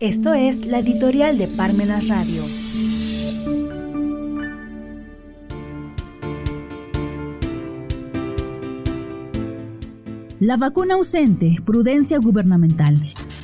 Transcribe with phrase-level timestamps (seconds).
[0.00, 2.44] Esto es la editorial de Parmenas Radio.
[10.38, 12.96] La vacuna ausente, prudencia gubernamental.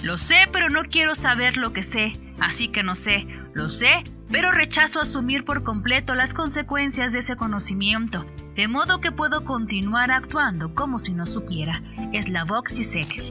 [0.04, 3.26] Lo sé, pero no quiero saber lo que sé, así que no sé.
[3.52, 9.10] Lo sé, pero rechazo asumir por completo las consecuencias de ese conocimiento, de modo que
[9.10, 11.82] puedo continuar actuando como si no supiera.
[12.12, 13.24] Es la Voxisec.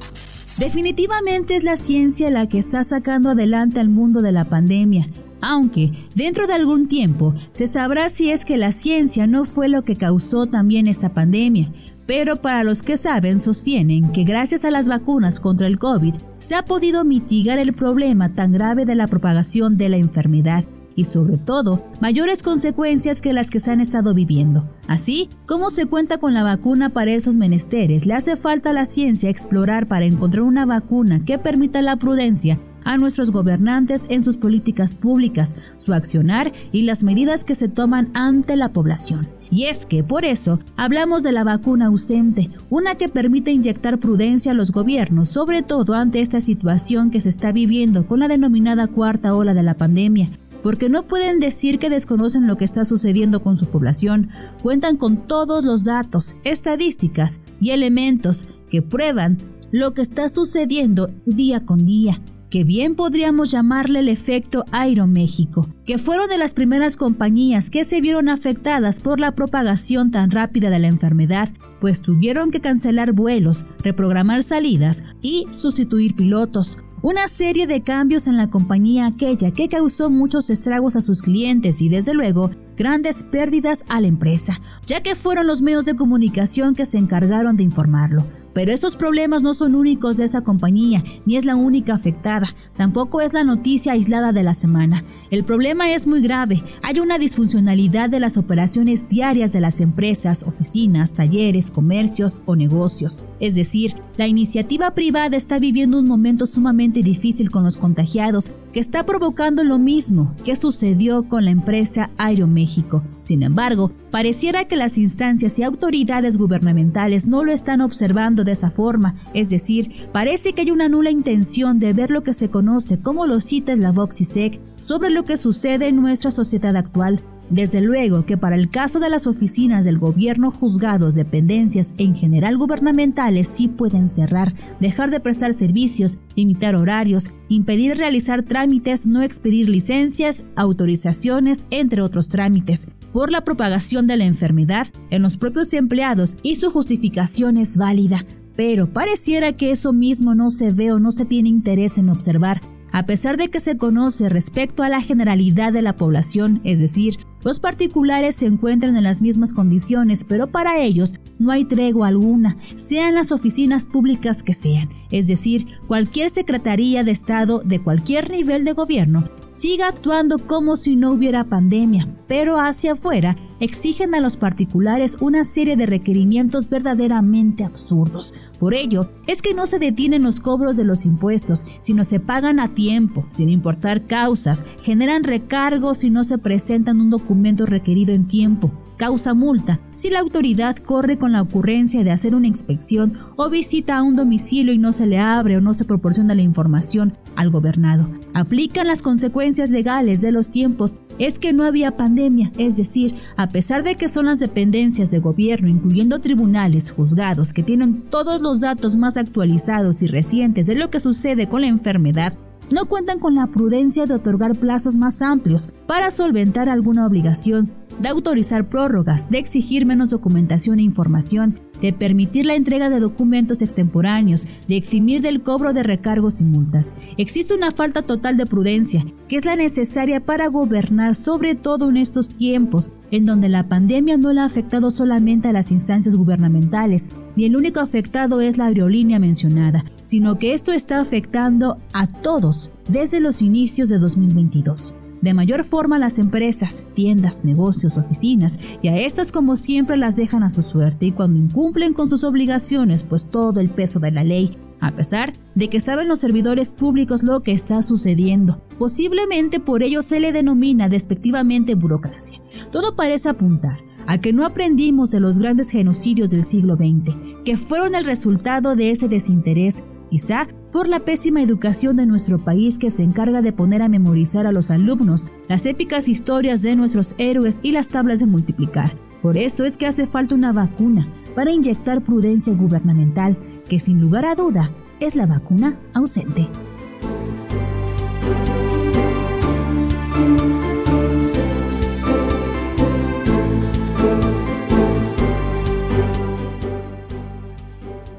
[0.58, 5.08] Definitivamente es la ciencia la que está sacando adelante al mundo de la pandemia,
[5.41, 9.84] aunque dentro de algún tiempo se sabrá si es que la ciencia no fue lo
[9.84, 11.72] que causó también esta pandemia.
[12.05, 16.54] Pero para los que saben, sostienen que gracias a las vacunas contra el COVID se
[16.54, 20.66] ha podido mitigar el problema tan grave de la propagación de la enfermedad
[20.96, 24.70] y sobre todo mayores consecuencias que las que se han estado viviendo.
[24.88, 28.86] Así como se cuenta con la vacuna para esos menesteres, le hace falta a la
[28.86, 34.38] ciencia explorar para encontrar una vacuna que permita la prudencia a nuestros gobernantes en sus
[34.38, 39.28] políticas públicas, su accionar y las medidas que se toman ante la población.
[39.50, 44.52] Y es que por eso hablamos de la vacuna ausente, una que permite inyectar prudencia
[44.52, 48.88] a los gobiernos, sobre todo ante esta situación que se está viviendo con la denominada
[48.88, 50.32] cuarta ola de la pandemia,
[50.64, 54.30] porque no pueden decir que desconocen lo que está sucediendo con su población,
[54.64, 59.38] cuentan con todos los datos, estadísticas y elementos que prueban
[59.72, 62.22] lo que está sucediendo día con día
[62.54, 68.00] que bien podríamos llamarle el efecto Aeroméxico, que fueron de las primeras compañías que se
[68.00, 71.50] vieron afectadas por la propagación tan rápida de la enfermedad,
[71.84, 78.38] pues tuvieron que cancelar vuelos, reprogramar salidas y sustituir pilotos, una serie de cambios en
[78.38, 83.84] la compañía aquella que causó muchos estragos a sus clientes y desde luego grandes pérdidas
[83.89, 88.28] a la empresa, ya que fueron los medios de comunicación que se encargaron de informarlo.
[88.53, 93.22] Pero estos problemas no son únicos de esa compañía, ni es la única afectada, tampoco
[93.22, 95.03] es la noticia aislada de la semana.
[95.31, 100.44] El problema es muy grave, hay una disfuncionalidad de las operaciones diarias de las empresas,
[100.44, 103.23] oficinas, talleres, comercios o negocios.
[103.43, 108.79] Es decir, la iniciativa privada está viviendo un momento sumamente difícil con los contagiados, que
[108.79, 113.03] está provocando lo mismo que sucedió con la empresa Aeroméxico.
[113.19, 118.71] Sin embargo, pareciera que las instancias y autoridades gubernamentales no lo están observando de esa
[118.71, 122.97] forma, es decir, parece que hay una nula intención de ver lo que se conoce
[122.97, 127.21] como los CITES la Voxisec sobre lo que sucede en nuestra sociedad actual,
[127.53, 132.58] desde luego que para el caso de las oficinas del gobierno, juzgados, dependencias en general
[132.58, 139.69] gubernamentales sí pueden cerrar, dejar de prestar servicios, limitar horarios, impedir realizar trámites, no expedir
[139.69, 146.38] licencias, autorizaciones, entre otros trámites, por la propagación de la enfermedad en los propios empleados
[146.41, 148.25] y su justificación es válida.
[148.56, 152.62] Pero pareciera que eso mismo no se ve o no se tiene interés en observar,
[152.93, 157.17] a pesar de que se conoce respecto a la generalidad de la población, es decir,
[157.43, 162.55] los particulares se encuentran en las mismas condiciones, pero para ellos no hay tregua alguna,
[162.75, 168.63] sean las oficinas públicas que sean, es decir, cualquier Secretaría de Estado de cualquier nivel
[168.63, 174.35] de gobierno siga actuando como si no hubiera pandemia, pero hacia afuera exigen a los
[174.35, 178.34] particulares una serie de requerimientos verdaderamente absurdos.
[178.59, 182.59] Por ello, es que no se detienen los cobros de los impuestos, sino se pagan
[182.59, 188.28] a tiempo, sin importar causas, generan recargos si no se presentan un documento requerido en
[188.28, 188.72] tiempo,
[189.03, 193.97] causa multa si la autoridad corre con la ocurrencia de hacer una inspección o visita
[193.97, 197.50] a un domicilio y no se le abre o no se proporciona la información al
[197.50, 198.09] gobernado.
[198.34, 200.96] Aplican las consecuencias legales de los tiempos.
[201.19, 205.20] Es que no había pandemia, es decir, a pesar de que son las dependencias de
[205.20, 210.90] gobierno, incluyendo tribunales, juzgados, que tienen todos los datos más actualizados y recientes de lo
[210.90, 212.38] que sucede con la enfermedad,
[212.72, 218.09] no cuentan con la prudencia de otorgar plazos más amplios para solventar alguna obligación de
[218.09, 224.47] autorizar prórrogas, de exigir menos documentación e información, de permitir la entrega de documentos extemporáneos,
[224.67, 226.93] de eximir del cobro de recargos y multas.
[227.17, 231.97] Existe una falta total de prudencia, que es la necesaria para gobernar, sobre todo en
[231.97, 237.05] estos tiempos, en donde la pandemia no le ha afectado solamente a las instancias gubernamentales,
[237.35, 242.72] ni el único afectado es la aerolínea mencionada, sino que esto está afectando a todos
[242.87, 244.93] desde los inicios de 2022
[245.23, 250.43] de mayor forma las empresas, tiendas, negocios, oficinas, y a estas como siempre las dejan
[250.43, 254.25] a su suerte y cuando incumplen con sus obligaciones, pues todo el peso de la
[254.25, 258.62] ley, a pesar de que saben los servidores públicos lo que está sucediendo.
[258.78, 262.42] Posiblemente por ello se le denomina despectivamente burocracia.
[262.70, 267.16] Todo parece apuntar a que no aprendimos de los grandes genocidios del siglo XX,
[267.46, 272.80] que fueron el resultado de ese desinterés, quizá por la pésima educación de nuestro país
[272.80, 277.14] que se encarga de poner a memorizar a los alumnos las épicas historias de nuestros
[277.20, 278.98] héroes y las tablas de multiplicar.
[279.22, 283.38] Por eso es que hace falta una vacuna para inyectar prudencia gubernamental,
[283.70, 286.50] que sin lugar a duda es la vacuna ausente.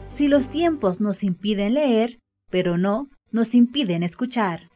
[0.05, 2.21] Si los tiempos nos impiden leer,
[2.55, 4.71] pero no nos impiden escuchar.